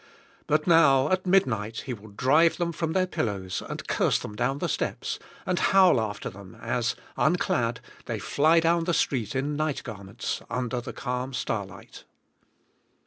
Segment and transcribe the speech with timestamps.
[0.47, 4.57] But now at midnight he will drive them from their pillows and curse them down
[4.57, 9.83] the steps, and howl after them as, unclad, they fly down the street, in night
[9.83, 12.05] garments, under the calm starlight.